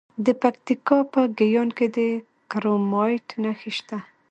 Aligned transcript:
د 0.25 0.27
پکتیکا 0.41 0.97
په 1.13 1.21
ګیان 1.39 1.69
کې 1.77 1.87
د 1.95 1.97
کرومایټ 2.51 3.27
نښې 3.43 3.71
شته. 3.77 3.97